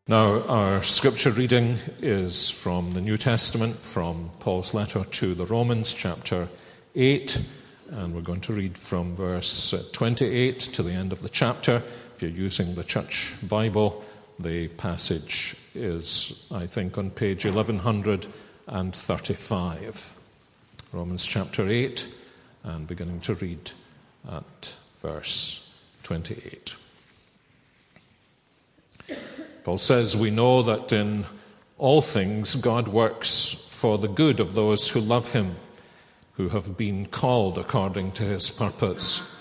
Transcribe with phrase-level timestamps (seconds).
[0.08, 5.94] Now, our scripture reading is from the New Testament, from Paul's letter to the Romans,
[5.94, 6.50] chapter
[6.96, 7.48] 8,
[7.92, 11.84] and we're going to read from verse 28 to the end of the chapter.
[12.16, 14.04] If you're using the church Bible,
[14.44, 20.20] the passage is, I think, on page 1135.
[20.92, 22.14] Romans chapter 8,
[22.66, 23.72] and beginning to read
[24.30, 26.76] at verse 28.
[29.64, 31.24] Paul says, We know that in
[31.78, 35.56] all things God works for the good of those who love him,
[36.34, 39.40] who have been called according to his purpose.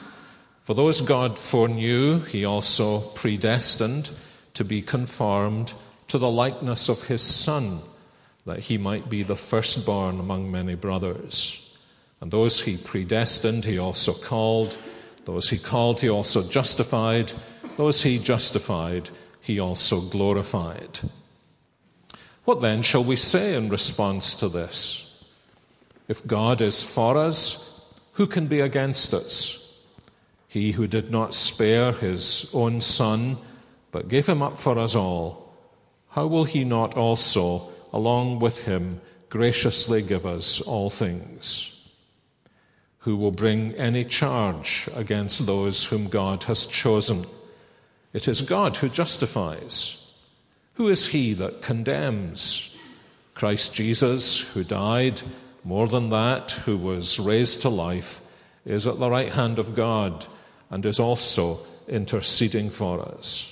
[0.63, 4.13] For those God foreknew, he also predestined
[4.55, 5.75] to be conformed
[6.09, 7.81] to the likeness of his Son,
[8.45, 11.77] that he might be the firstborn among many brothers.
[12.21, 14.79] And those he predestined, he also called.
[15.25, 17.33] Those he called, he also justified.
[17.77, 21.01] Those he justified, he also glorified.
[22.45, 25.25] What then shall we say in response to this?
[26.09, 29.83] If God is for us, who can be against us?
[30.49, 33.39] He who did not spare his own Son,
[33.93, 35.55] but gave him up for us all,
[36.09, 41.89] how will he not also, along with him, graciously give us all things?
[43.01, 47.25] Who will bring any charge against those whom God has chosen?
[48.13, 49.99] It is God who justifies.
[50.75, 52.77] Who is he that condemns?
[53.35, 55.23] Christ Jesus, who died,
[55.65, 58.21] more than that, who was raised to life,
[58.65, 60.27] is at the right hand of God
[60.71, 63.52] and is also interceding for us.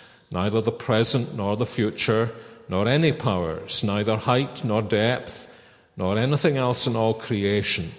[0.31, 2.31] neither the present nor the future,
[2.69, 5.47] nor any powers, neither height nor depth,
[5.97, 7.91] nor anything else in all creation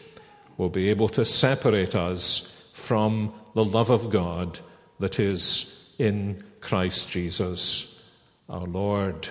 [0.57, 4.59] will be able to separate us from the love of God
[4.99, 8.11] that is in Christ Jesus
[8.49, 9.29] our Lord.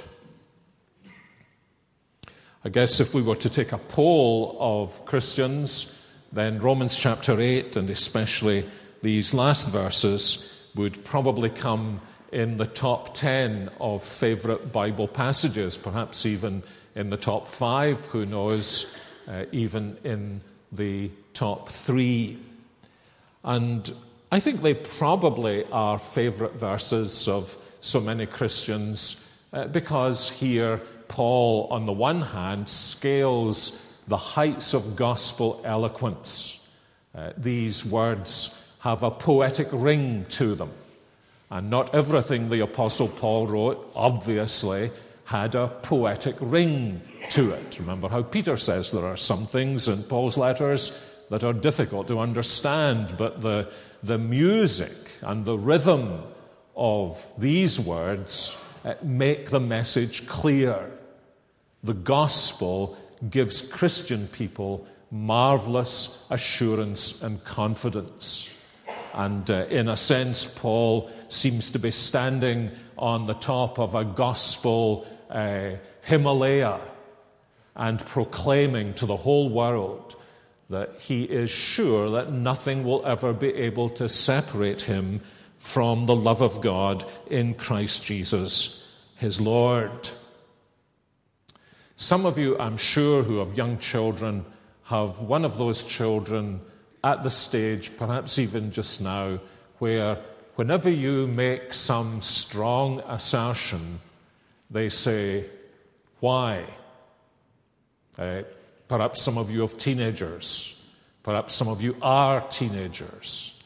[2.63, 7.75] I guess if we were to take a poll of Christians, then Romans chapter 8
[7.75, 8.63] and especially
[9.01, 12.01] these last verses would probably come
[12.31, 16.63] in the top 10 of favorite Bible passages, perhaps even
[16.95, 18.95] in the top five, who knows,
[19.27, 22.37] uh, even in the top three.
[23.43, 23.93] And
[24.31, 31.67] I think they probably are favorite verses of so many Christians uh, because here Paul,
[31.71, 36.65] on the one hand, scales the heights of gospel eloquence.
[37.13, 40.71] Uh, these words have a poetic ring to them.
[41.51, 44.89] And not everything the Apostle Paul wrote, obviously,
[45.25, 47.01] had a poetic ring
[47.31, 47.77] to it.
[47.77, 50.97] Remember how Peter says there are some things in Paul's letters
[51.29, 53.69] that are difficult to understand, but the,
[54.01, 56.23] the music and the rhythm
[56.75, 60.89] of these words uh, make the message clear.
[61.83, 62.97] The gospel
[63.29, 68.49] gives Christian people marvelous assurance and confidence.
[69.13, 74.05] And uh, in a sense, Paul seems to be standing on the top of a
[74.05, 75.71] gospel uh,
[76.03, 76.79] Himalaya
[77.75, 80.15] and proclaiming to the whole world
[80.69, 85.21] that he is sure that nothing will ever be able to separate him
[85.57, 90.09] from the love of God in Christ Jesus, his Lord.
[91.97, 94.45] Some of you, I'm sure, who have young children,
[94.85, 96.61] have one of those children
[97.03, 99.39] at the stage, perhaps even just now,
[99.77, 100.17] where
[100.61, 103.99] whenever you make some strong assertion,
[104.69, 105.43] they say,
[106.19, 106.63] Why?
[108.15, 108.43] Uh,
[108.87, 110.79] perhaps some of you have teenagers.
[111.23, 113.59] Perhaps some of you are teenagers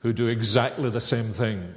[0.00, 1.76] who do exactly the same thing.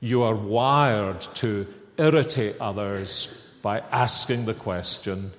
[0.00, 1.66] You are wired to
[1.96, 5.32] irritate others by asking the question,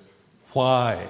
[0.52, 1.06] Why?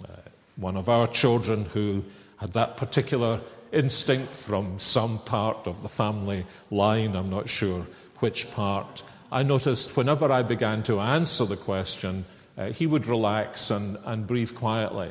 [0.00, 0.12] Uh,
[0.54, 2.04] one of our children who
[2.36, 3.40] had that particular
[3.74, 7.86] instinct from some part of the family line, I'm not sure
[8.18, 12.24] which part, I noticed whenever I began to answer the question,
[12.56, 15.10] uh, he would relax and, and breathe quietly.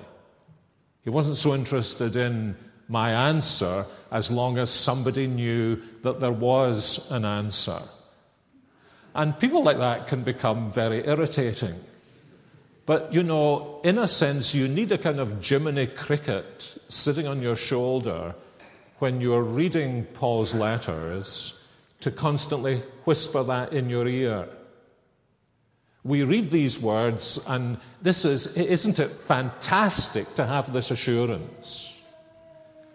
[1.03, 2.55] He wasn't so interested in
[2.87, 7.81] my answer as long as somebody knew that there was an answer.
[9.13, 11.75] And people like that can become very irritating.
[12.85, 17.41] But, you know, in a sense, you need a kind of Jiminy Cricket sitting on
[17.41, 18.35] your shoulder
[18.99, 21.63] when you're reading Paul's letters
[22.01, 24.47] to constantly whisper that in your ear.
[26.03, 31.89] We read these words, and this is, isn't it fantastic to have this assurance?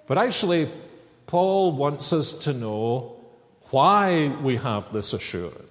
[0.07, 0.69] But actually,
[1.27, 3.17] Paul wants us to know
[3.71, 5.69] why we have this assurance.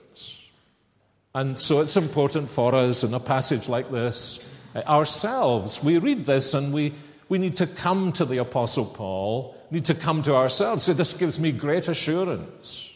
[1.34, 6.26] And so it's important for us in a passage like this, uh, ourselves, we read
[6.26, 6.94] this and we,
[7.30, 10.84] we need to come to the Apostle Paul, need to come to ourselves.
[10.84, 12.90] Say, this gives me great assurance.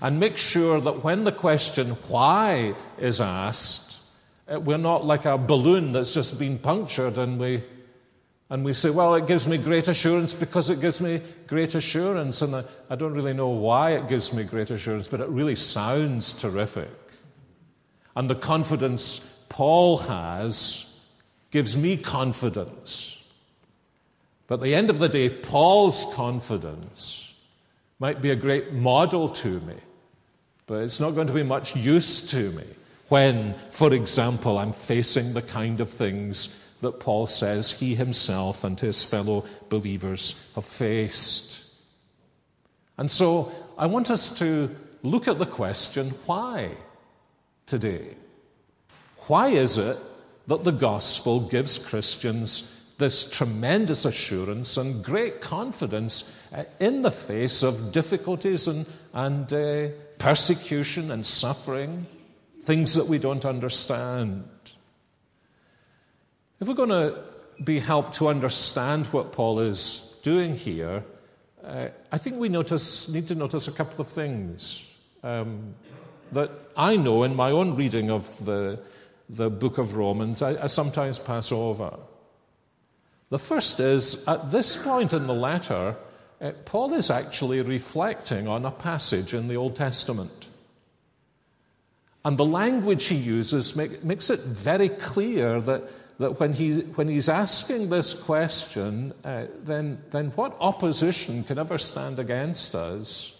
[0.00, 4.00] And make sure that when the question why is asked,
[4.48, 7.62] we're not like a balloon that's just been punctured and we,
[8.50, 12.42] and we say, well, it gives me great assurance because it gives me great assurance.
[12.42, 16.34] And I don't really know why it gives me great assurance, but it really sounds
[16.34, 16.90] terrific.
[18.14, 21.00] And the confidence Paul has
[21.50, 23.21] gives me confidence.
[24.52, 27.32] But at the end of the day, Paul's confidence
[27.98, 29.76] might be a great model to me,
[30.66, 32.66] but it's not going to be much use to me
[33.08, 38.78] when, for example, I'm facing the kind of things that Paul says he himself and
[38.78, 41.64] his fellow believers have faced.
[42.98, 44.68] And so I want us to
[45.02, 46.72] look at the question why?
[47.64, 48.16] today.
[49.28, 49.96] Why is it
[50.46, 57.64] that the gospel gives Christians this tremendous assurance and great confidence uh, in the face
[57.64, 59.88] of difficulties and, and uh,
[60.18, 62.06] persecution and suffering,
[62.62, 64.44] things that we don't understand?
[66.60, 67.20] If we're going to
[67.64, 71.02] be helped to understand what Paul is doing here,
[71.64, 74.84] uh, I think we notice, need to notice a couple of things.
[75.24, 75.74] Um,
[76.30, 78.78] that I know in my own reading of the,
[79.28, 81.98] the book of Romans, I, I sometimes pass over.
[83.32, 85.96] The first is at this point in the letter,
[86.38, 90.50] uh, Paul is actually reflecting on a passage in the Old Testament.
[92.26, 95.82] And the language he uses make, makes it very clear that,
[96.18, 101.78] that when, he, when he's asking this question, uh, then, then what opposition can ever
[101.78, 103.38] stand against us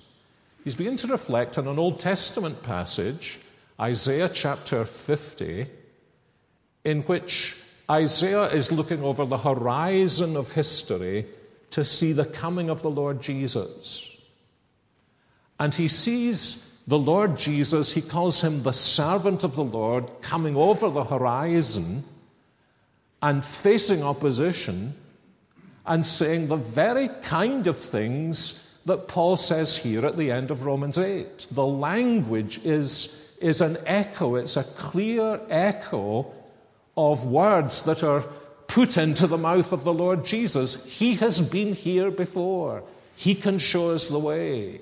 [0.65, 3.41] He's beginning to reflect on an Old Testament passage,
[3.81, 5.67] Isaiah chapter 50,
[6.85, 7.57] in which
[7.93, 11.27] Isaiah is looking over the horizon of history
[11.73, 14.09] to see the coming of the Lord Jesus.
[15.61, 20.57] And he sees the Lord Jesus, he calls him the servant of the Lord, coming
[20.57, 22.05] over the horizon
[23.21, 24.95] and facing opposition
[25.85, 30.65] and saying the very kind of things that Paul says here at the end of
[30.65, 31.49] Romans 8.
[31.51, 36.33] The language is, is an echo, it's a clear echo
[36.97, 38.25] of words that are
[38.67, 40.85] put into the mouth of the Lord Jesus.
[40.87, 42.85] He has been here before,
[43.17, 44.81] He can show us the way.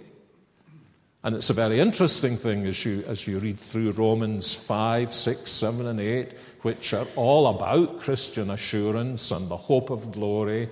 [1.22, 5.50] And it's a very interesting thing as you, as you read through Romans 5, 6,
[5.50, 10.70] 7, and 8, which are all about Christian assurance and the hope of glory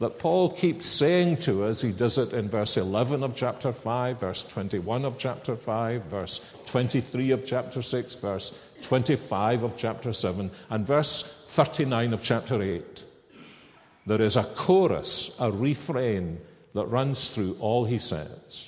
[0.00, 1.80] that Paul keeps saying to us.
[1.80, 6.44] He does it in verse 11 of chapter 5, verse 21 of chapter 5, verse
[6.66, 13.04] 23 of chapter 6, verse 25 of chapter 7, and verse 39 of chapter 8.
[14.06, 16.40] There is a chorus, a refrain
[16.74, 18.64] that runs through all he says,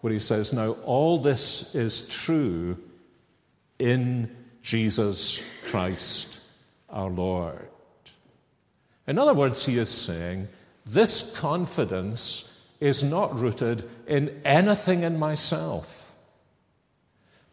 [0.00, 2.78] where he says, Now all this is true
[3.78, 6.40] in Jesus Christ
[6.88, 7.69] our Lord.
[9.10, 10.46] In other words, he is saying,
[10.86, 16.14] this confidence is not rooted in anything in myself.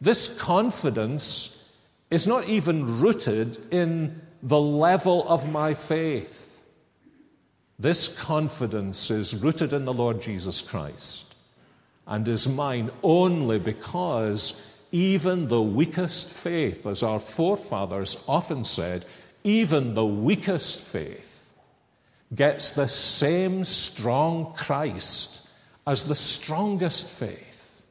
[0.00, 1.68] This confidence
[2.12, 6.62] is not even rooted in the level of my faith.
[7.76, 11.34] This confidence is rooted in the Lord Jesus Christ
[12.06, 19.04] and is mine only because even the weakest faith, as our forefathers often said,
[19.42, 21.34] even the weakest faith
[22.34, 25.48] gets the same strong Christ
[25.86, 27.82] as the strongest faith.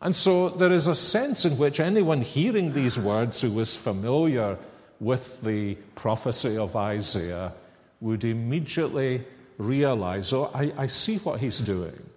[0.00, 4.56] And so there is a sense in which anyone hearing these words who was familiar
[5.00, 7.52] with the prophecy of Isaiah
[8.00, 9.24] would immediately
[9.58, 12.08] realize, oh, I, I see what he's doing.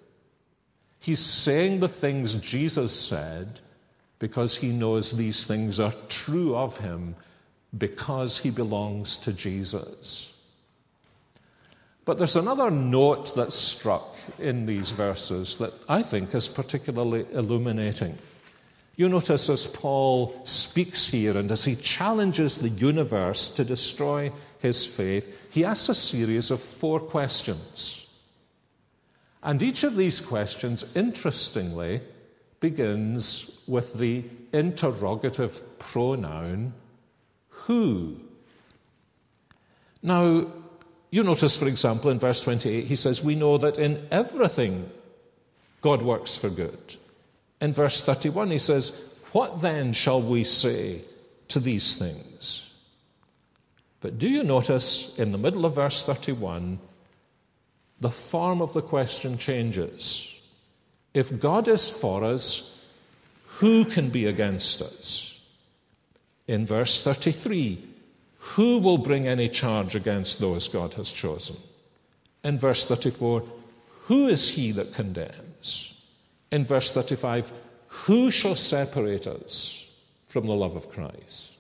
[1.00, 3.60] He's saying the things Jesus said
[4.20, 7.16] because he knows these things are true of him
[7.76, 10.32] because he belongs to Jesus.
[12.04, 18.18] But there's another note that's struck in these verses that I think is particularly illuminating.
[18.98, 24.86] You notice as Paul speaks here and as he challenges the universe to destroy his
[24.86, 28.08] faith, he asks a series of four questions.
[29.44, 32.02] And each of these questions, interestingly,
[32.60, 36.74] begins with the interrogative pronoun
[37.50, 38.20] who.
[40.04, 40.48] Now,
[41.12, 44.90] you notice, for example, in verse 28, he says, We know that in everything
[45.82, 46.96] God works for good.
[47.60, 51.02] In verse 31, he says, What then shall we say
[51.50, 52.72] to these things?
[54.00, 56.80] But do you notice in the middle of verse 31,
[58.00, 60.28] the form of the question changes.
[61.14, 62.84] If God is for us,
[63.46, 65.40] who can be against us?
[66.48, 67.91] In verse 33,
[68.42, 71.58] who will bring any charge against those God has chosen?
[72.44, 73.44] In verse 34,
[74.04, 75.94] who is he that condemns?
[76.52, 77.54] In verse 35,
[77.88, 79.86] who shall separate us
[80.26, 81.52] from the love of Christ?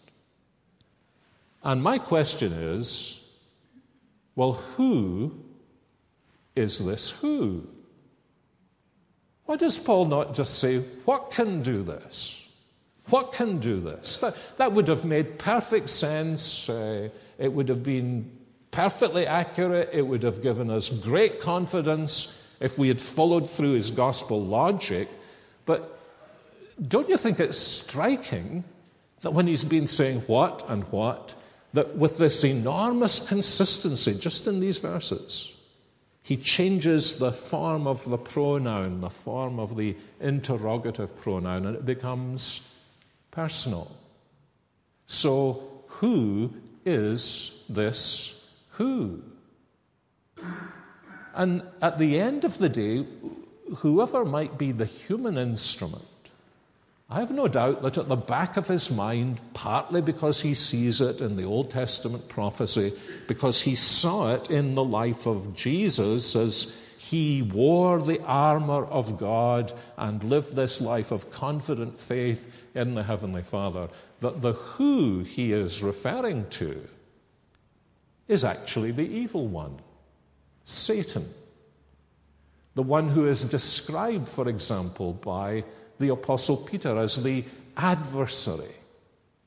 [1.63, 3.19] And my question is
[4.35, 5.35] well, who
[6.55, 7.67] is this who?
[9.45, 12.40] Why does Paul not just say, What can do this?
[13.11, 14.19] What can do this?
[14.19, 16.69] That, that would have made perfect sense.
[16.69, 18.31] Uh, it would have been
[18.71, 19.89] perfectly accurate.
[19.91, 25.09] It would have given us great confidence if we had followed through his gospel logic.
[25.65, 25.99] But
[26.87, 28.63] don't you think it's striking
[29.21, 31.35] that when he's been saying what and what,
[31.73, 35.51] that with this enormous consistency just in these verses,
[36.23, 41.85] he changes the form of the pronoun, the form of the interrogative pronoun, and it
[41.85, 42.70] becomes
[43.31, 43.95] personal.
[45.07, 46.53] So, who
[46.85, 49.23] is this who?
[51.33, 53.05] And at the end of the day,
[53.77, 56.05] whoever might be the human instrument
[57.13, 61.01] I have no doubt that at the back of his mind, partly because he sees
[61.01, 62.93] it in the Old Testament prophecy,
[63.27, 69.17] because he saw it in the life of Jesus as he wore the armor of
[69.17, 73.89] God and lived this life of confident faith in the Heavenly Father,
[74.19, 76.87] that the who he is referring to
[78.27, 79.79] is actually the evil one,
[80.65, 81.27] Satan.
[82.75, 85.63] The one who is described, for example, by
[85.97, 87.43] the Apostle Peter as the
[87.77, 88.75] adversary,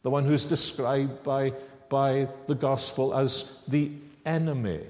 [0.03, 1.53] the one who's described by,
[1.89, 3.93] by the gospel as the
[4.27, 4.81] enemy,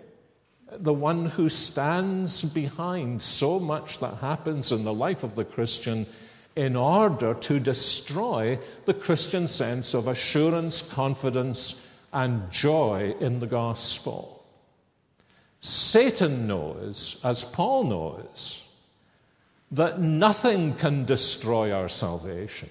[0.79, 6.07] the one who stands behind so much that happens in the life of the Christian
[6.57, 14.45] in order to destroy the Christian sense of assurance, confidence, and joy in the gospel.
[15.61, 18.63] Satan knows, as Paul knows,
[19.73, 22.71] that nothing can destroy our salvation.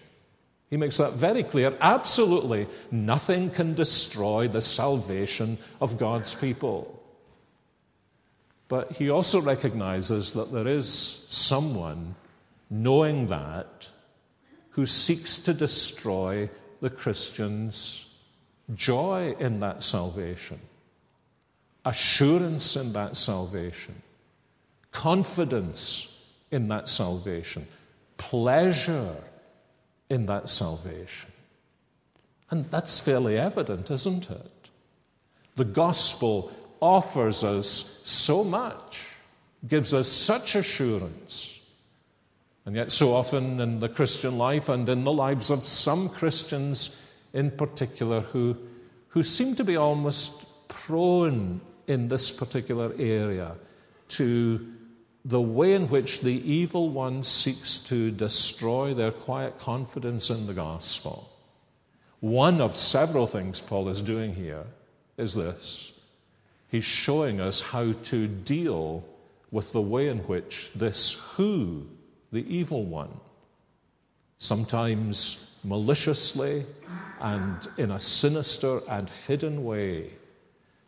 [0.69, 1.77] He makes that very clear.
[1.81, 7.02] Absolutely nothing can destroy the salvation of God's people.
[8.73, 12.15] But he also recognizes that there is someone,
[12.71, 13.91] knowing that,
[14.71, 16.49] who seeks to destroy
[16.81, 18.07] the Christian's
[18.73, 20.59] joy in that salvation,
[21.85, 24.01] assurance in that salvation,
[24.91, 26.11] confidence
[26.49, 27.67] in that salvation,
[28.17, 29.17] pleasure
[30.09, 31.31] in that salvation.
[32.49, 34.69] And that's fairly evident, isn't it?
[35.57, 36.51] The gospel
[36.83, 39.05] offers us so much,
[39.65, 41.61] gives us such assurance.
[42.65, 47.01] And yet, so often in the Christian life and in the lives of some Christians
[47.31, 48.57] in particular who,
[49.09, 53.55] who seem to be almost prone in this particular area
[54.09, 54.67] to
[55.23, 60.53] the way in which the evil one seeks to destroy their quiet confidence in the
[60.53, 61.29] gospel.
[62.19, 64.65] One of several things Paul is doing here
[65.17, 65.92] is this
[66.73, 69.05] he's showing us how to deal
[69.51, 71.85] with the way in which this who,
[72.31, 73.11] the evil one,
[74.39, 76.65] sometimes maliciously
[77.21, 80.09] and in a sinister and hidden way,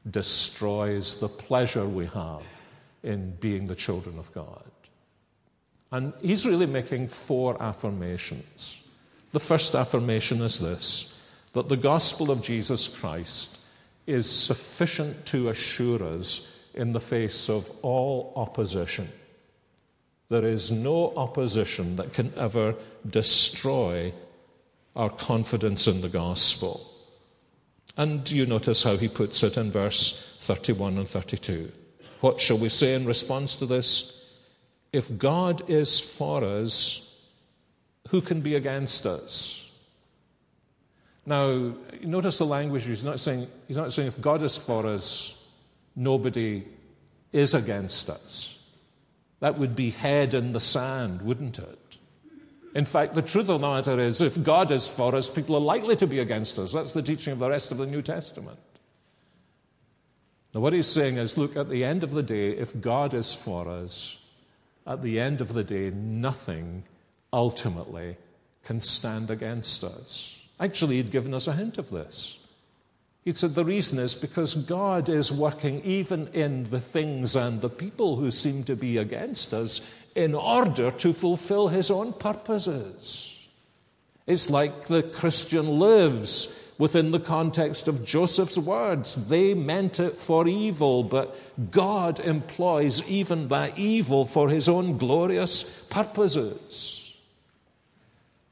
[0.09, 2.63] destroys the pleasure we have
[3.03, 4.63] in being the children of God.
[5.91, 8.81] And he's really making four affirmations.
[9.33, 11.11] The first affirmation is this
[11.53, 13.54] that the gospel of Jesus Christ
[14.07, 19.09] is sufficient to assure us in the face of all opposition.
[20.29, 22.75] There is no opposition that can ever
[23.07, 24.13] destroy
[24.95, 26.91] our confidence in the gospel.
[27.97, 31.71] And you notice how he puts it in verse 31 and 32.
[32.21, 34.29] What shall we say in response to this?
[34.91, 37.15] If God is for us,
[38.09, 39.64] who can be against us?
[41.25, 42.85] Now, notice the language.
[42.85, 45.35] He's not saying, he's not saying if God is for us,
[45.95, 46.65] nobody
[47.31, 48.59] is against us.
[49.39, 51.97] That would be head in the sand, wouldn't it?
[52.75, 55.61] In fact, the truth of the matter is, if God is for us, people are
[55.61, 56.73] likely to be against us.
[56.73, 58.59] That's the teaching of the rest of the New Testament.
[60.53, 63.33] Now, what he's saying is look, at the end of the day, if God is
[63.33, 64.17] for us,
[64.85, 66.83] at the end of the day, nothing
[67.31, 68.17] ultimately
[68.63, 70.34] can stand against us.
[70.59, 72.39] Actually, he'd given us a hint of this.
[73.23, 77.69] He'd said the reason is because God is working even in the things and the
[77.69, 83.35] people who seem to be against us in order to fulfill his own purposes.
[84.27, 89.27] It's like the Christian lives within the context of Joseph's words.
[89.27, 91.35] They meant it for evil, but
[91.71, 97.04] God employs even that evil for his own glorious purposes.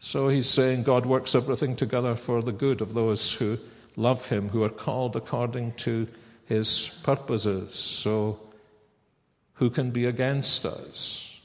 [0.04, 3.58] So he's saying God works everything together for the good of those who
[3.96, 6.10] love him, who are called according to
[6.46, 7.74] his purposes.
[7.76, 8.38] So,
[9.54, 11.40] who can be against us?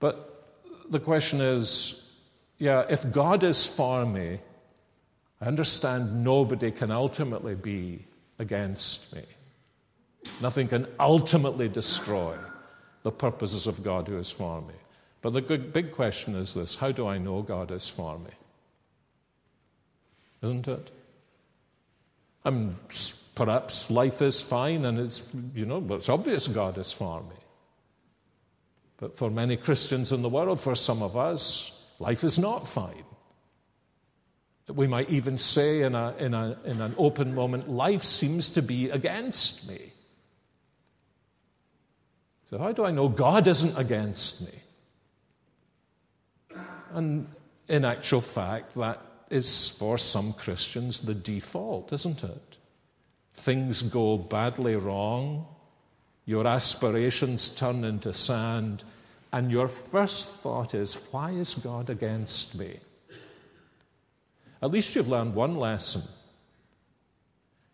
[0.00, 0.48] But
[0.90, 2.10] the question is
[2.58, 4.40] yeah, if God is for me,
[5.40, 8.04] I understand nobody can ultimately be
[8.40, 9.22] against me.
[10.42, 12.36] Nothing can ultimately destroy
[13.04, 14.74] the purposes of God who is for me.
[15.26, 18.30] But the big question is this how do I know God is for me?
[20.40, 20.92] isn't it?
[22.44, 22.76] I mean,
[23.34, 27.34] perhaps life is fine and it's, you know, it's obvious God is for me.
[28.98, 33.02] But for many Christians in the world, for some of us, life is not fine.
[34.68, 38.62] We might even say in, a, in, a, in an open moment, life seems to
[38.62, 39.90] be against me.
[42.48, 44.60] So, how do I know God isn't against me?
[46.92, 47.28] And
[47.68, 52.56] in actual fact, that is for some Christians the default, isn't it?
[53.34, 55.46] Things go badly wrong,
[56.24, 58.84] your aspirations turn into sand,
[59.32, 62.78] and your first thought is, Why is God against me?
[64.62, 66.02] At least you've learned one lesson.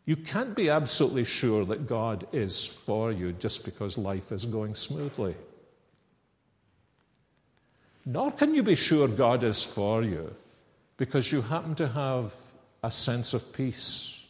[0.05, 4.75] You can't be absolutely sure that God is for you just because life is going
[4.75, 5.37] smoothly.
[8.05, 10.35] Nor can you be sure God is for you
[10.97, 12.35] because you happen to have
[12.83, 14.21] a sense of peace.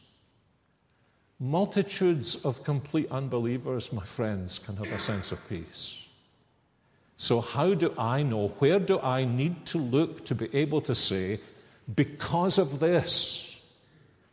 [1.41, 5.99] Multitudes of complete unbelievers, my friends, can have a sense of peace.
[7.17, 8.49] So, how do I know?
[8.59, 11.41] Where do I need to look to be able to say,
[11.95, 13.61] because of this,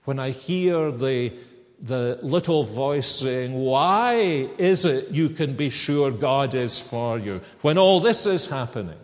[0.05, 1.33] when I hear the,
[1.81, 7.41] the little voice saying, Why is it you can be sure God is for you
[7.61, 8.99] when all this is happening?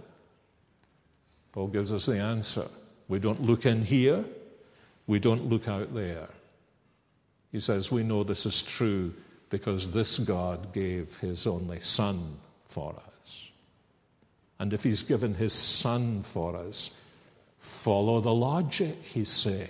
[1.55, 2.67] Paul gives us the answer.
[3.07, 4.25] We don't look in here,
[5.07, 6.27] we don't look out there.
[7.53, 9.13] He says, We know this is true
[9.49, 12.37] because this God gave his only Son
[12.67, 13.49] for us.
[14.59, 16.93] And if he's given his Son for us,
[17.57, 19.69] follow the logic, he's saying.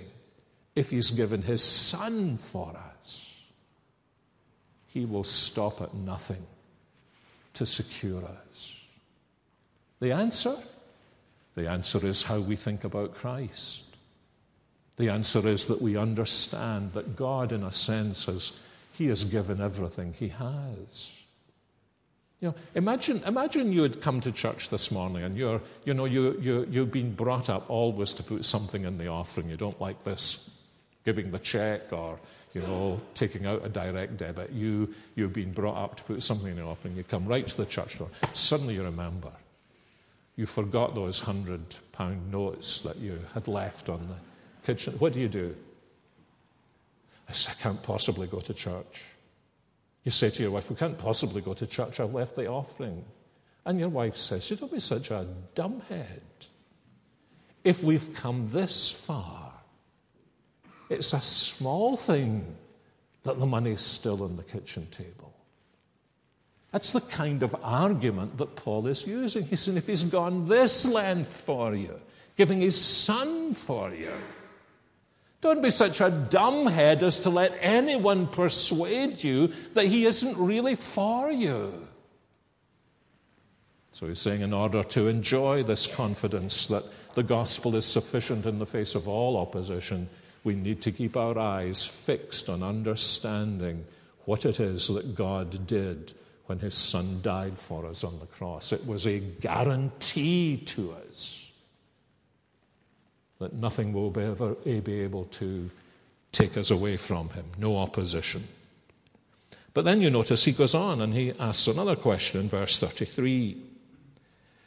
[0.75, 3.31] If he's given his Son for us,
[4.87, 6.45] he will stop at nothing
[7.53, 8.75] to secure us.
[9.99, 10.57] The answer?
[11.55, 13.81] The answer is how we think about Christ.
[14.97, 18.51] The answer is that we understand that God, in a sense, has
[18.93, 21.11] He has given everything He has.
[22.41, 26.05] You know, imagine, imagine you had come to church this morning and you're, you know,
[26.05, 29.49] you, you, you've been brought up always to put something in the offering.
[29.49, 30.51] You don't like this
[31.05, 32.19] giving the check or,
[32.53, 34.51] you know, taking out a direct debit.
[34.51, 36.97] You, you've been brought up to put something in the offering.
[36.97, 38.09] You come right to the church door.
[38.33, 39.31] Suddenly you remember
[40.35, 44.95] you forgot those hundred pound notes that you had left on the kitchen.
[44.99, 45.55] What do you do?
[47.29, 49.03] I say, I can't possibly go to church.
[50.03, 51.99] You say to your wife, We can't possibly go to church.
[51.99, 53.03] I've left the offering.
[53.65, 56.21] And your wife says, You don't be such a dumbhead.
[57.63, 59.51] If we've come this far,
[60.89, 62.55] it's a small thing
[63.23, 65.34] that the money's still on the kitchen table.
[66.75, 69.45] That's the kind of argument that Paul is using.
[69.45, 72.01] He's saying, if he's gone this length for you,
[72.35, 74.11] giving his son for you,
[75.39, 80.75] don't be such a dumbhead as to let anyone persuade you that he isn't really
[80.75, 81.87] for you.
[83.93, 86.83] So he's saying, in order to enjoy this confidence that
[87.13, 90.09] the gospel is sufficient in the face of all opposition,
[90.43, 93.85] we need to keep our eyes fixed on understanding
[94.25, 96.13] what it is that God did
[96.45, 98.71] when his son died for us on the cross.
[98.71, 101.45] It was a guarantee to us
[103.39, 105.69] that nothing will be, ever, eh, be able to
[106.31, 108.47] take us away from him, no opposition.
[109.73, 113.57] But then you notice he goes on and he asks another question in verse 33.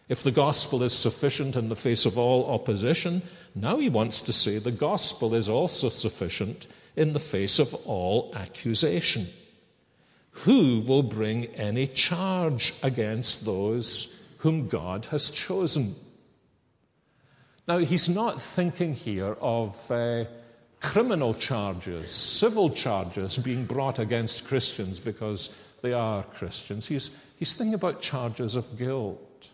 [0.09, 3.23] If the gospel is sufficient in the face of all opposition,
[3.55, 8.33] now he wants to say the gospel is also sufficient in the face of all
[8.35, 9.29] accusation.
[10.31, 15.97] Who will bring any charge against those whom God has chosen?
[17.67, 20.25] Now, he's not thinking here of uh,
[20.81, 26.87] criminal charges, civil charges being brought against Christians because they are Christians.
[26.87, 29.51] He's, he's thinking about charges of guilt.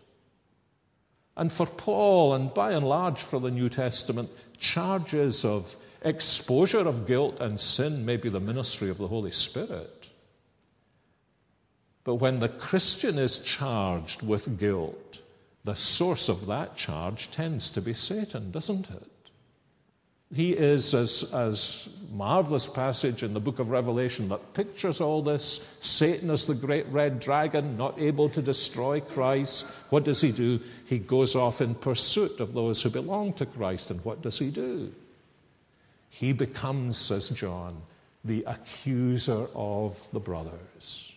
[1.37, 7.07] And for Paul, and by and large for the New Testament, charges of exposure of
[7.07, 10.04] guilt and sin may be the ministry of the Holy Spirit.
[12.05, 15.21] But when the Christian is charged with guilt,
[15.65, 19.11] the source of that charge tends to be Satan, doesn't it?
[20.33, 25.67] He is, as, as marvelous passage in the book of Revelation that pictures all this.
[25.79, 29.65] Satan is the great red dragon, not able to destroy Christ.
[29.89, 30.59] What does he do?
[30.85, 33.89] He goes off in pursuit of those who belong to Christ.
[33.89, 34.93] And what does he do?
[36.09, 37.81] He becomes, says John,
[38.23, 41.14] the accuser of the brothers.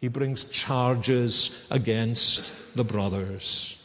[0.00, 3.76] He brings charges against the brothers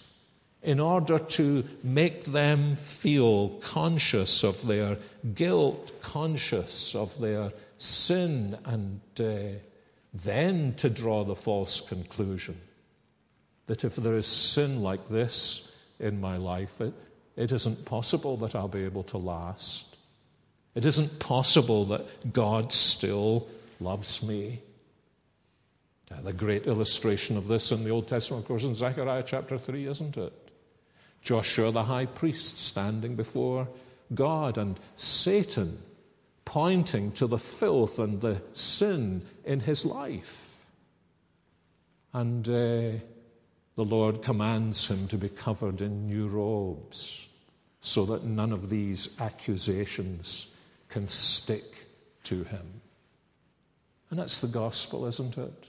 [0.63, 4.97] in order to make them feel conscious of their
[5.35, 9.59] guilt, conscious of their sin, and uh,
[10.13, 12.59] then to draw the false conclusion
[13.67, 16.93] that if there is sin like this in my life, it,
[17.35, 19.97] it isn't possible that I'll be able to last.
[20.73, 23.47] It isn't possible that God still
[23.79, 24.61] loves me.
[26.15, 29.57] Uh, the great illustration of this in the Old Testament, of course, in Zechariah chapter
[29.57, 30.33] 3, isn't it?
[31.21, 33.67] Joshua the high priest standing before
[34.13, 35.81] God and Satan
[36.45, 40.65] pointing to the filth and the sin in his life.
[42.13, 43.01] And uh,
[43.75, 47.27] the Lord commands him to be covered in new robes
[47.81, 50.53] so that none of these accusations
[50.87, 51.87] can stick
[52.25, 52.81] to him.
[54.09, 55.65] And that's the gospel, isn't it?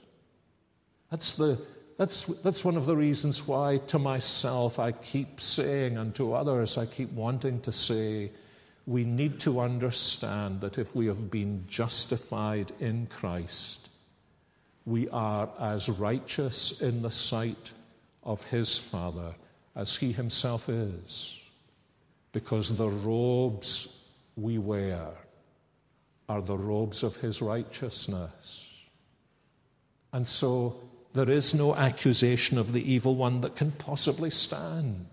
[1.11, 1.59] That's the
[1.99, 6.77] that's, that's one of the reasons why to myself I keep saying, and to others
[6.77, 8.33] I keep wanting to say,
[8.87, 13.89] we need to understand that if we have been justified in Christ,
[14.85, 17.73] we are as righteous in the sight
[18.23, 19.35] of His Father
[19.75, 21.35] as He Himself is.
[22.33, 23.97] Because the robes
[24.37, 25.09] we wear
[26.29, 28.65] are the robes of His righteousness.
[30.13, 30.79] And so
[31.17, 35.07] there is no accusation of the evil one that can possibly stand.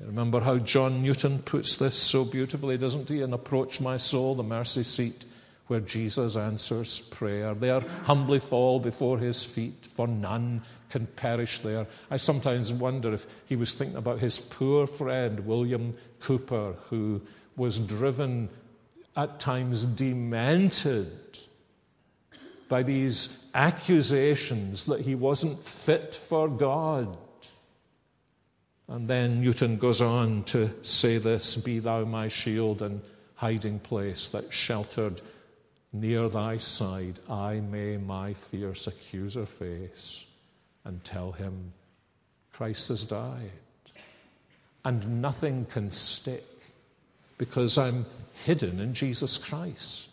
[0.00, 3.20] Remember how John Newton puts this so beautifully, doesn't he?
[3.20, 5.24] And approach my soul, the mercy seat
[5.66, 7.54] where Jesus answers prayer.
[7.54, 11.86] There humbly fall before his feet, for none can perish there.
[12.10, 17.20] I sometimes wonder if he was thinking about his poor friend, William Cowper, who
[17.56, 18.48] was driven
[19.16, 21.38] at times demented
[22.68, 27.16] by these accusations that he wasn't fit for God.
[28.86, 33.00] And then Newton goes on to say this Be thou my shield and
[33.34, 35.22] hiding place that sheltered
[35.92, 40.24] near thy side, I may my fierce accuser face
[40.84, 41.72] and tell him,
[42.52, 43.50] Christ has died.
[44.84, 46.44] And nothing can stick
[47.36, 48.06] because I'm
[48.44, 50.07] hidden in Jesus Christ.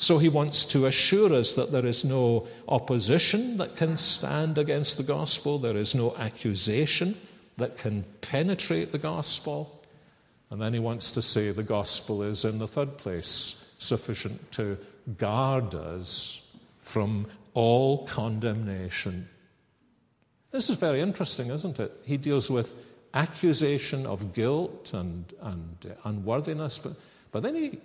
[0.00, 4.96] So he wants to assure us that there is no opposition that can stand against
[4.96, 7.18] the gospel, there is no accusation
[7.58, 9.84] that can penetrate the gospel.
[10.48, 14.78] And then he wants to say the gospel is, in the third place, sufficient to
[15.18, 19.28] guard us from all condemnation.
[20.50, 21.92] This is very interesting, isn't it?
[22.06, 22.74] He deals with
[23.12, 26.94] accusation of guilt and, and unworthiness, but,
[27.32, 27.80] but then he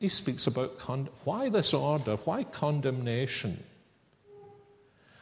[0.00, 3.62] he speaks about con- why this order, why condemnation?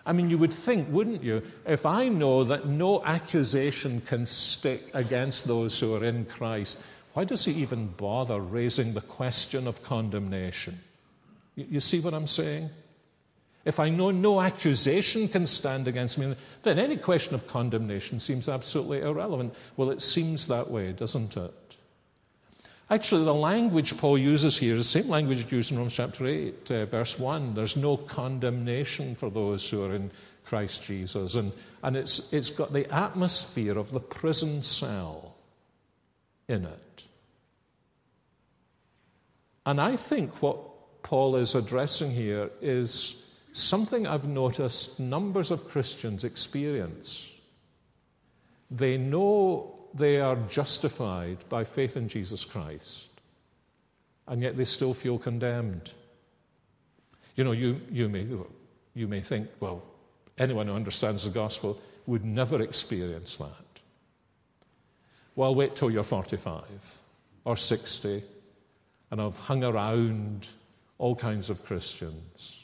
[0.07, 4.91] I mean, you would think, wouldn't you, if I know that no accusation can stick
[4.95, 9.83] against those who are in Christ, why does he even bother raising the question of
[9.83, 10.81] condemnation?
[11.57, 12.71] You, you see what I'm saying?
[13.69, 18.49] if I know no accusation can stand against me, then any question of condemnation seems
[18.49, 19.55] absolutely irrelevant.
[19.77, 21.68] Well, it seems that way, doesn't it?
[22.91, 26.71] Actually, the language Paul uses here is the same language used in Romans chapter 8,
[26.71, 27.55] uh, verse 1.
[27.55, 30.11] There's no condemnation for those who are in
[30.45, 31.35] Christ Jesus.
[31.35, 35.35] And, and it's, it's got the atmosphere of the prison cell
[36.49, 37.05] in it.
[39.67, 46.25] And I think what Paul is addressing here is something I've noticed numbers of Christians
[46.25, 47.31] experience.
[48.71, 53.09] They know they are justified by faith in Jesus Christ,
[54.27, 55.93] and yet they still feel condemned.
[57.37, 58.27] You know, you, you, may,
[58.95, 59.83] you may think, well,
[60.39, 63.81] anyone who understands the gospel would never experience that.
[65.37, 66.99] Well, wait till you're 45
[67.45, 68.23] or 60
[69.11, 70.49] and I've hung around
[70.99, 72.57] all kinds of Christians.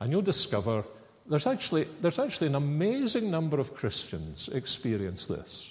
[0.00, 0.84] And you'll discover
[1.26, 5.70] there's actually, there's actually an amazing number of Christians experience this.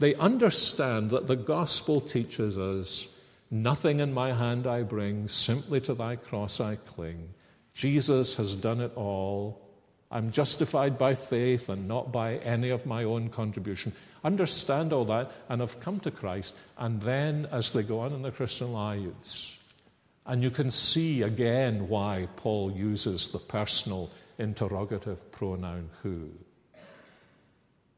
[0.00, 3.06] They understand that the gospel teaches us
[3.50, 7.28] nothing in my hand I bring, simply to thy cross I cling.
[7.74, 9.60] Jesus has done it all.
[10.10, 13.92] I'm justified by faith and not by any of my own contribution.
[14.24, 16.54] Understand all that and have come to Christ.
[16.78, 19.52] And then, as they go on in their Christian lives,
[20.24, 26.30] and you can see again why Paul uses the personal interrogative pronoun who.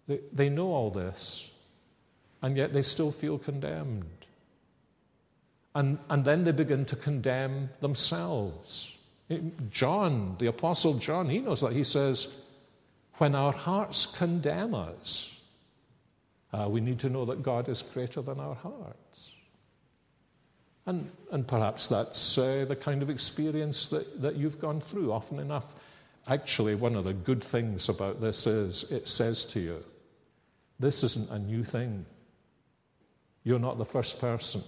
[0.08, 1.51] They, they know all this
[2.42, 4.26] and yet they still feel condemned.
[5.74, 8.92] And, and then they begin to condemn themselves.
[9.70, 11.72] John, the Apostle John, he knows that.
[11.72, 12.36] He says,
[13.14, 15.32] when our hearts condemn us,
[16.52, 19.32] uh, we need to know that God is greater than our hearts.
[20.84, 25.38] And, and perhaps that's uh, the kind of experience that, that you've gone through often
[25.38, 25.74] enough.
[26.26, 29.84] Actually, one of the good things about this is it says to you,
[30.78, 32.04] this isn't a new thing.
[33.44, 34.62] You're not the first person,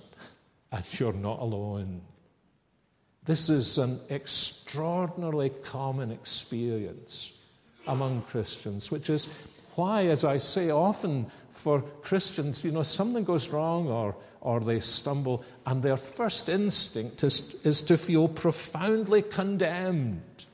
[0.72, 2.00] and you're not alone.
[3.24, 7.32] This is an extraordinarily common experience
[7.86, 9.28] among Christians, which is
[9.76, 14.80] why, as I say often for Christians, you know, something goes wrong or, or they
[14.80, 20.44] stumble, and their first instinct is, is to feel profoundly condemned.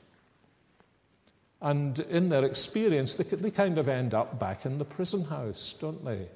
[1.61, 5.75] And in their experience, they, they kind of end up back in the prison house,
[5.79, 6.27] don't they?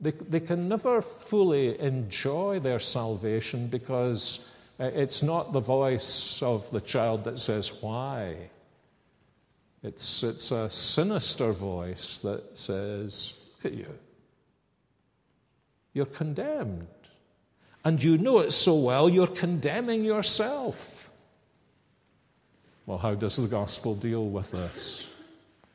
[0.00, 6.70] They, they can never fully enjoy their salvation because uh, it's not the voice of
[6.70, 8.36] the child that says, Why?
[9.82, 13.98] It's, it's a sinister voice that says, Look at you.
[15.92, 16.86] You're condemned.
[17.84, 21.10] And you know it so well, you're condemning yourself.
[22.86, 25.09] Well, how does the gospel deal with this?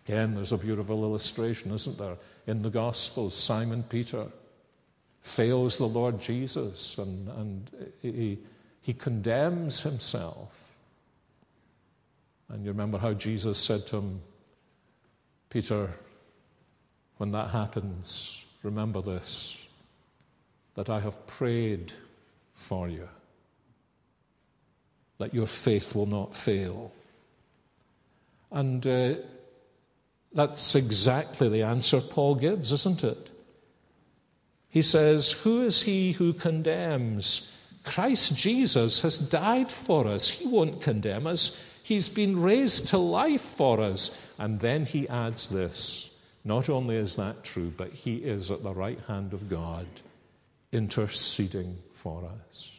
[0.05, 2.17] Again, there's a beautiful illustration, isn't there?
[2.47, 4.27] in the Gospels, Simon Peter
[5.21, 8.37] fails the Lord Jesus and, and he,
[8.81, 10.77] he condemns himself.
[12.49, 14.21] And you remember how Jesus said to him,
[15.49, 15.89] Peter,
[17.17, 19.57] when that happens, remember this,
[20.75, 21.93] that I have prayed
[22.53, 23.09] for you,
[25.17, 26.91] that your faith will not fail.
[28.51, 29.15] And uh,
[30.35, 33.31] that's exactly the answer Paul gives, isn't it?
[34.69, 37.51] He says, Who is he who condemns?
[37.85, 40.29] Christ Jesus has died for us.
[40.29, 41.57] He won't condemn us.
[41.81, 44.19] He's been raised to life for us.
[44.37, 48.73] And then he adds this not only is that true, but he is at the
[48.73, 49.87] right hand of God,
[50.71, 52.71] interceding for us.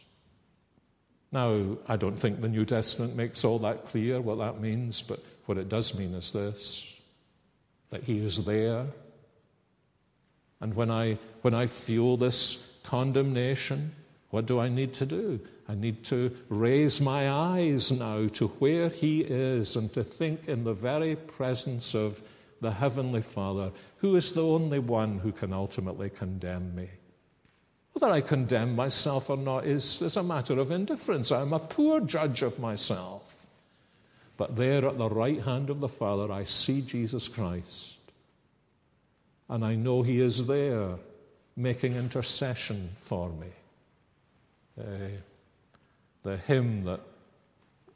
[1.33, 5.19] Now, I don't think the New Testament makes all that clear what that means, but
[5.47, 6.81] what it does mean is this
[7.89, 8.85] that He is there.
[10.59, 13.93] And when I, when I feel this condemnation,
[14.29, 15.39] what do I need to do?
[15.69, 20.63] I need to raise my eyes now to where He is and to think in
[20.63, 22.21] the very presence of
[22.61, 26.89] the Heavenly Father, who is the only one who can ultimately condemn me.
[27.93, 31.31] Whether I condemn myself or not is, is a matter of indifference.
[31.31, 33.36] I'm a poor judge of myself.
[34.37, 37.95] But there at the right hand of the Father, I see Jesus Christ.
[39.49, 40.95] And I know He is there
[41.55, 43.47] making intercession for me.
[44.79, 45.09] Uh,
[46.21, 47.01] the hymn that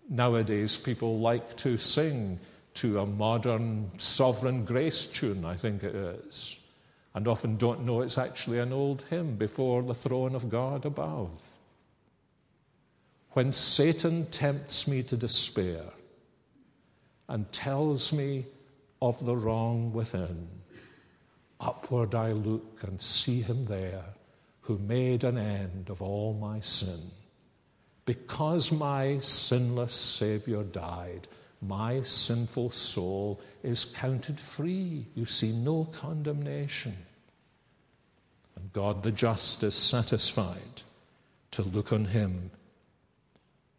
[0.09, 2.39] nowadays people like to sing
[2.73, 6.55] to a modern sovereign grace tune, I think it is,
[7.13, 11.29] and often don't know it's actually an old hymn before the throne of God above.
[13.31, 15.83] When Satan tempts me to despair,
[17.31, 18.45] and tells me
[19.01, 20.49] of the wrong within.
[21.61, 24.03] Upward I look and see him there
[24.59, 26.99] who made an end of all my sin.
[28.03, 31.29] Because my sinless Savior died,
[31.61, 35.05] my sinful soul is counted free.
[35.15, 36.97] You see, no condemnation.
[38.57, 40.81] And God the just is satisfied
[41.51, 42.51] to look on him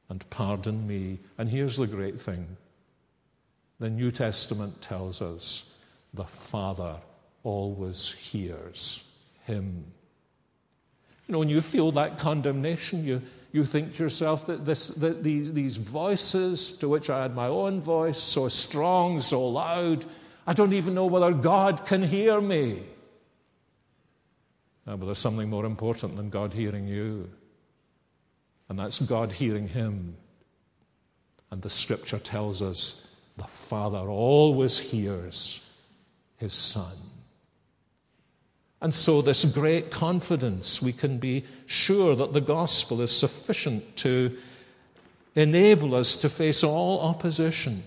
[0.09, 1.19] and pardon me.
[1.37, 2.57] And here's the great thing
[3.83, 5.69] the New Testament tells us
[6.15, 6.99] the Father
[7.43, 9.03] always hears
[9.45, 9.85] him.
[11.27, 15.25] You know, when you feel that condemnation, you, you think to yourself that, this, that
[15.25, 20.07] these, these voices, to which I had my own voice, so strong, so loud,
[20.47, 22.85] I don't even know whether God can hear me.
[24.87, 27.29] No, but there's something more important than God hearing you,
[28.69, 30.17] and that's God hearing him.
[31.51, 35.61] And the scripture tells us the Father always hears
[36.37, 36.97] his Son.
[38.81, 44.37] And so, this great confidence, we can be sure that the gospel is sufficient to
[45.37, 47.85] enable us to face all opposition.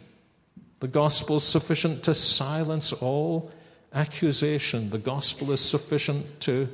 [0.80, 3.52] The gospel is sufficient to silence all
[3.94, 4.90] accusation.
[4.90, 6.70] The gospel is sufficient to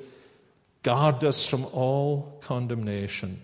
[0.84, 3.42] guard us from all condemnation.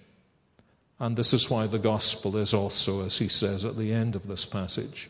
[1.00, 4.28] And this is why the gospel is also, as he says at the end of
[4.28, 5.10] this passage,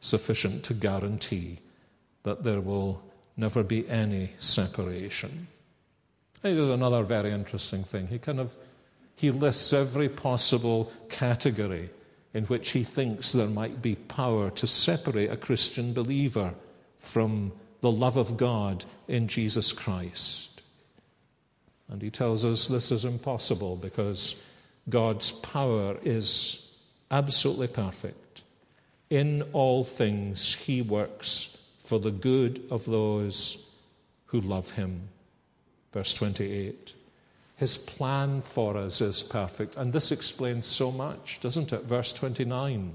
[0.00, 1.58] sufficient to guarantee
[2.22, 3.02] that there will
[3.36, 5.48] never be any separation.
[6.42, 8.06] Here's another very interesting thing.
[8.06, 8.56] He kind of
[9.16, 11.90] he lists every possible category
[12.32, 16.54] in which he thinks there might be power to separate a Christian believer
[16.96, 20.62] from the love of God in Jesus Christ.
[21.88, 24.40] And he tells us this is impossible because
[24.88, 26.70] God's power is
[27.10, 28.42] absolutely perfect.
[29.10, 33.70] In all things, he works for the good of those
[34.26, 35.08] who love him.
[35.92, 36.94] Verse 28.
[37.56, 39.76] His plan for us is perfect.
[39.76, 41.84] And this explains so much, doesn't it?
[41.84, 42.94] Verse 29.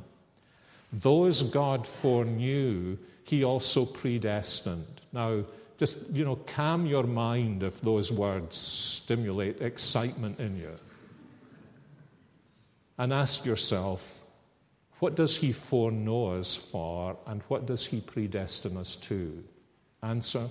[0.93, 5.01] Those God foreknew, he also predestined.
[5.11, 5.43] Now,
[5.77, 10.71] just, you know, calm your mind if those words stimulate excitement in you
[12.97, 14.22] and ask yourself,
[15.03, 19.43] what does he foreknow us for and what does he predestine us to?
[20.01, 20.47] Answer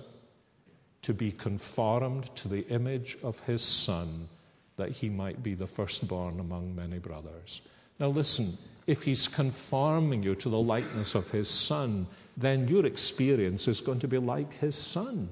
[1.01, 4.29] to be conformed to the image of his Son,
[4.75, 7.61] that he might be the firstborn among many brothers.
[7.99, 12.05] Now, listen, if he's conforming you to the likeness of his Son,
[12.37, 15.29] then your experience is going to be like his Son.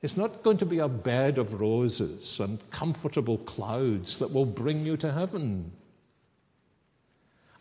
[0.00, 4.86] It's not going to be a bed of roses and comfortable clouds that will bring
[4.86, 5.72] you to heaven.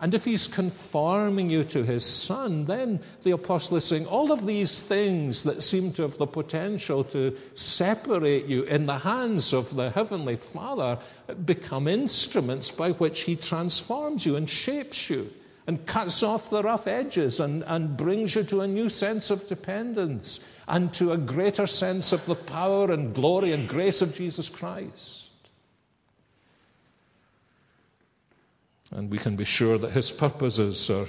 [0.03, 4.45] And if he's conforming you to his son, then the apostle is saying all of
[4.45, 9.73] these things that seem to have the potential to separate you in the hands of
[9.73, 10.99] the heavenly Father
[11.45, 15.31] become instruments by which he transforms you and shapes you
[15.67, 19.47] and cuts off the rough edges and, and brings you to a new sense of
[19.47, 24.49] dependence and to a greater sense of the power and glory and grace of Jesus
[24.49, 25.22] Christ.
[28.93, 31.07] And we can be sure that His purposes are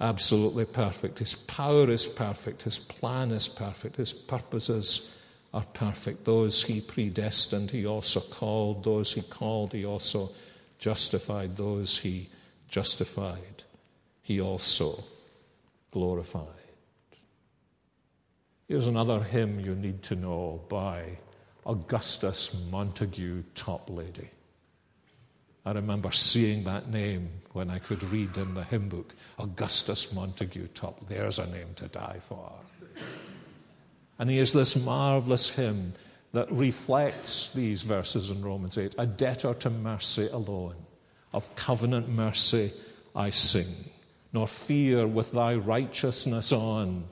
[0.00, 1.18] absolutely perfect.
[1.18, 2.62] His power is perfect.
[2.62, 3.96] His plan is perfect.
[3.96, 5.10] His purposes
[5.54, 6.26] are perfect.
[6.26, 8.84] Those He predestined, He also called.
[8.84, 10.32] Those He called, He also
[10.78, 11.56] justified.
[11.56, 12.28] Those He
[12.68, 13.64] justified,
[14.20, 15.02] He also
[15.90, 16.48] glorified.
[18.68, 21.18] Here's another hymn you need to know by
[21.64, 24.28] Augustus Montague Toplady.
[25.66, 30.68] I remember seeing that name when I could read in the hymn book Augustus Montague
[30.68, 31.08] Top.
[31.08, 32.52] There's a name to die for.
[34.18, 35.94] And he has this marvelous hymn
[36.32, 40.76] that reflects these verses in Romans 8 a debtor to mercy alone.
[41.32, 42.72] Of covenant mercy
[43.16, 43.66] I sing,
[44.32, 47.06] nor fear with thy righteousness on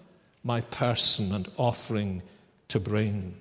[0.45, 2.23] my person and offering
[2.69, 3.35] to bring.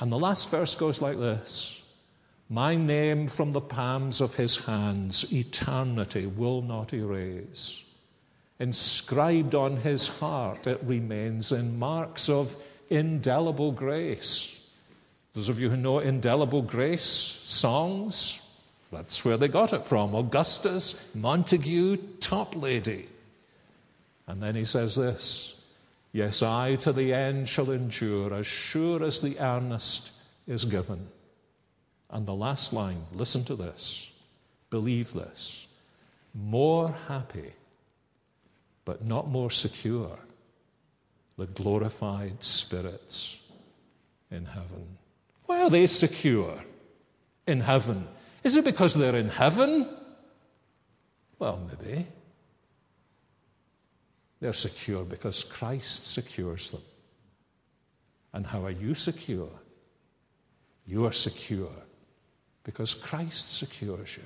[0.00, 1.83] And the last verse goes like this
[2.50, 7.80] My name from the palms of his hands, eternity will not erase.
[8.60, 12.56] Inscribed on his heart, it remains in marks of
[12.90, 14.60] indelible grace.
[15.34, 18.40] Those of you who know indelible grace songs,
[18.92, 20.14] that's where they got it from.
[20.14, 23.06] Augustus Montague Toplady.
[24.26, 25.60] And then he says this
[26.12, 30.12] Yes, I to the end shall endure, as sure as the earnest
[30.46, 31.08] is given.
[32.14, 34.08] And the last line, listen to this,
[34.70, 35.66] believe this.
[36.32, 37.52] More happy
[38.84, 40.18] but not more secure,
[41.38, 43.38] the glorified spirits
[44.30, 44.98] in heaven.
[45.46, 46.62] Why are they secure
[47.46, 48.06] in heaven?
[48.42, 49.88] Is it because they're in heaven?
[51.38, 52.06] Well, maybe.
[54.40, 56.82] They're secure because Christ secures them.
[58.34, 59.48] And how are you secure?
[60.86, 61.72] You are secure
[62.64, 64.24] because Christ secures you.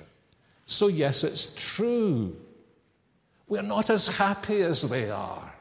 [0.65, 2.35] So, yes, it's true.
[3.47, 5.53] We're not as happy as they are.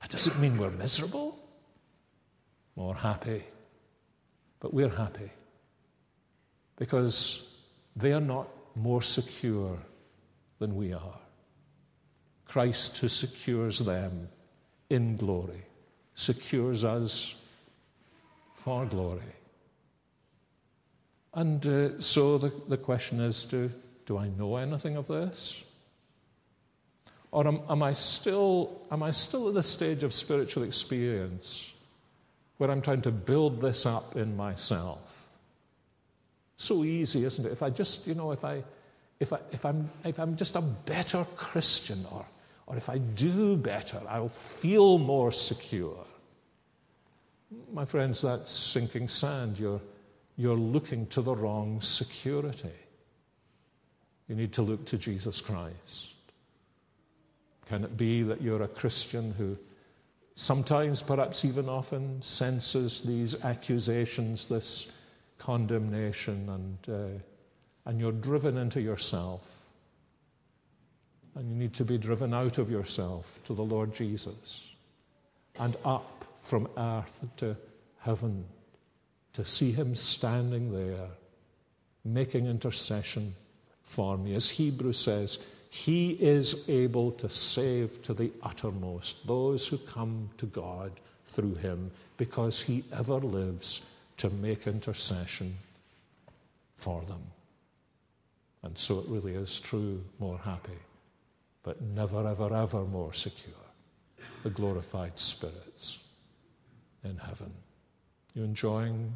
[0.00, 1.38] That doesn't mean we're miserable.
[2.76, 3.44] More happy.
[4.60, 5.30] But we're happy
[6.76, 7.52] because
[7.96, 9.78] they are not more secure
[10.58, 11.18] than we are.
[12.46, 14.28] Christ, who secures them
[14.88, 15.64] in glory,
[16.14, 17.34] secures us
[18.52, 19.34] for glory.
[21.34, 23.70] And uh, so the, the question is do,
[24.06, 25.62] do I know anything of this?
[27.30, 31.72] Or am, am, I still, am I still at the stage of spiritual experience
[32.58, 35.30] where I'm trying to build this up in myself?
[36.58, 37.52] So easy, isn't it?
[37.52, 38.62] If I just, you know, if, I,
[39.18, 42.26] if, I, if, I'm, if I'm just a better Christian or,
[42.66, 46.04] or if I do better, I'll feel more secure.
[47.72, 49.58] My friends, that's sinking sand.
[49.58, 49.80] You're,
[50.36, 52.72] you're looking to the wrong security.
[54.28, 56.08] You need to look to Jesus Christ.
[57.66, 59.58] Can it be that you're a Christian who
[60.36, 64.90] sometimes, perhaps even often, senses these accusations, this
[65.38, 67.18] condemnation, and, uh,
[67.84, 69.68] and you're driven into yourself?
[71.34, 74.68] And you need to be driven out of yourself to the Lord Jesus
[75.58, 77.56] and up from earth to
[78.00, 78.44] heaven
[79.32, 81.08] to see him standing there
[82.04, 83.34] making intercession
[83.82, 84.34] for me.
[84.34, 85.38] As Hebrews says,
[85.70, 90.92] he is able to save to the uttermost those who come to God
[91.26, 93.80] through him because he ever lives
[94.18, 95.56] to make intercession
[96.76, 97.22] for them.
[98.62, 100.78] And so it really is true, more happy,
[101.62, 103.54] but never, ever, ever more secure.
[104.42, 105.98] The glorified spirits
[107.02, 107.52] in heaven.
[108.34, 109.14] You enjoying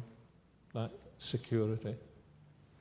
[0.73, 1.95] that security?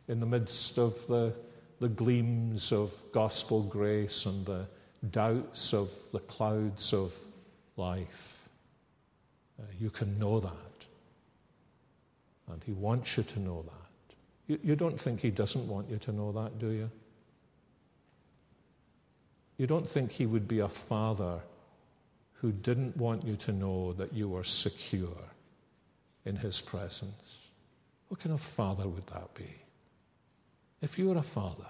[0.09, 1.33] In the midst of the,
[1.81, 4.67] the gleams of gospel grace and the
[5.11, 7.17] doubts of the clouds of
[7.77, 8.49] life,
[9.59, 10.53] uh, you can know that.
[12.53, 14.15] And He wants you to know that.
[14.47, 16.91] You, you don't think He doesn't want you to know that, do you?
[19.57, 21.41] You don't think He would be a father
[22.35, 25.17] who didn't want you to know that you were secure
[26.27, 27.39] in His presence.
[28.09, 29.49] What kind of father would that be?
[30.83, 31.67] If you were a father,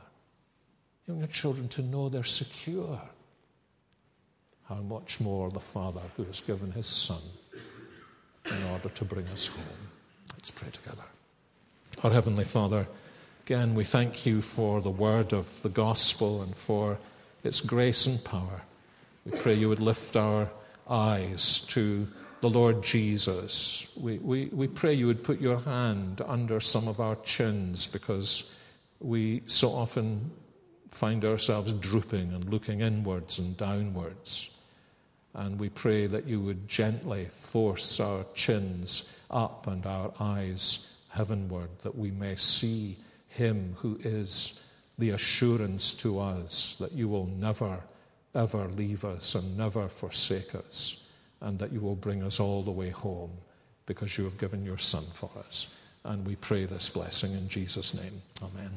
[1.07, 3.01] you want your children to know they're secure.
[4.69, 7.23] How much more the Father who has given His Son
[8.47, 9.63] in order to bring us home.
[10.33, 11.05] Let's pray together.
[12.03, 12.87] Our Heavenly Father,
[13.47, 16.99] again, we thank you for the word of the gospel and for
[17.45, 18.63] its grace and power.
[19.25, 20.51] We pray you would lift our
[20.89, 22.09] eyes to
[22.41, 23.87] the Lord Jesus.
[23.97, 28.53] We, we, we pray you would put your hand under some of our chins because
[29.01, 30.31] we so often
[30.91, 34.51] find ourselves drooping and looking inwards and downwards.
[35.35, 41.71] And we pray that you would gently force our chins up and our eyes heavenward,
[41.83, 42.97] that we may see
[43.29, 44.63] him who is
[44.99, 47.81] the assurance to us that you will never,
[48.35, 51.03] ever leave us and never forsake us
[51.41, 53.31] and that you will bring us all the way home
[53.87, 55.69] because you have given your Son for us.
[56.05, 58.23] And we pray this blessing in Jesus' name.
[58.43, 58.71] Amen.